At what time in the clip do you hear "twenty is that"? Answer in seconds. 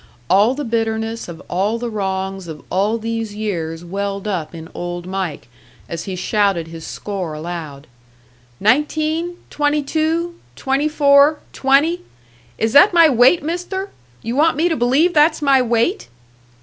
11.53-12.95